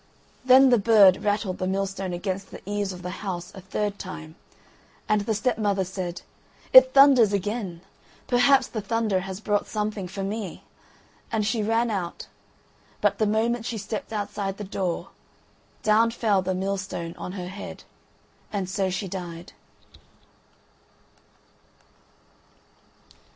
[0.43, 4.33] Then the bird rattled the millstone against the eaves of the house a third time;
[5.07, 6.23] and the stepmother said:
[6.73, 7.81] "It thunders again,
[8.25, 10.63] perhaps the thunder has brought something for me,"
[11.31, 12.25] and she ran out;
[12.99, 15.09] but the moment she stepped outside the door,
[15.83, 17.83] down fell the millstone on her head;
[18.51, 19.53] and so she died.